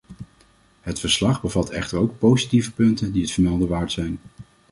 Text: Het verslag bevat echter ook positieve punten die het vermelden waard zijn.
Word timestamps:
Het 0.81 0.99
verslag 0.99 1.41
bevat 1.41 1.69
echter 1.69 1.99
ook 1.99 2.17
positieve 2.19 2.71
punten 2.73 3.11
die 3.11 3.21
het 3.21 3.31
vermelden 3.31 3.67
waard 3.67 3.91
zijn. 3.91 4.19